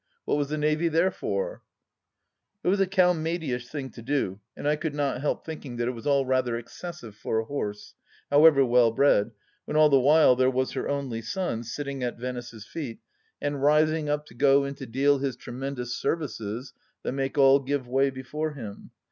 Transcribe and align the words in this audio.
What 0.25 0.39
was 0.39 0.49
the 0.49 0.57
Navy 0.57 0.87
there 0.87 1.11
for? 1.11 1.61
It 2.63 2.69
was 2.69 2.79
a 2.79 2.87
Calmadyish 2.87 3.67
thing 3.67 3.91
to 3.91 4.01
do, 4.01 4.39
and 4.57 4.67
I 4.67 4.75
could 4.75 4.95
not 4.95 5.21
help 5.21 5.45
thinking 5.45 5.75
that 5.75 5.87
it 5.87 5.91
was 5.91 6.07
all 6.07 6.25
rather 6.25 6.57
excessive 6.57 7.15
for 7.15 7.37
a 7.37 7.45
horse, 7.45 7.93
however 8.31 8.65
well 8.65 8.89
bred, 8.89 9.29
when 9.65 9.77
all 9.77 9.89
the 9.89 9.99
while 9.99 10.35
there 10.35 10.49
was 10.49 10.71
her 10.71 10.89
only 10.89 11.21
son, 11.21 11.61
sitting 11.63 12.01
at 12.01 12.17
Venice's 12.19 12.65
feet, 12.65 12.97
and 13.39 13.61
rising 13.61 14.09
up 14.09 14.25
to 14.25 14.33
go 14.33 14.63
in 14.65 14.73
to 14.73 14.87
deal 14.87 15.19
his 15.19 15.35
tremendous 15.35 15.95
services 15.95 16.73
that 17.03 17.11
make 17.11 17.37
all 17.37 17.59
give 17.59 17.87
way 17.87 18.09
before 18.09 18.53
him. 18.55 18.89